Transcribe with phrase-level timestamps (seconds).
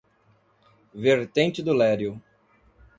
[0.95, 2.19] Vertente do Lério